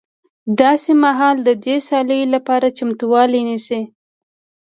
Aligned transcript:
داسې 0.61 0.91
مهال 1.03 1.35
د 1.47 1.49
دې 1.65 1.75
سیالیو 1.87 2.31
لپاره 2.35 2.75
چمتوالی 2.77 3.41
نیسي 3.49 3.81